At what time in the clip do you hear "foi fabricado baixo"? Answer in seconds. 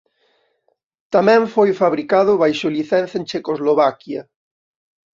1.53-2.67